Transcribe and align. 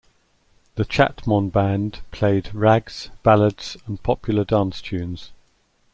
The 0.77 0.83
Chatmon 0.83 1.51
band 1.51 1.99
played 2.09 2.55
rags, 2.55 3.11
ballads, 3.21 3.77
and 3.85 4.01
popular 4.01 4.43
dance 4.43 4.81
tunes. 4.81 5.29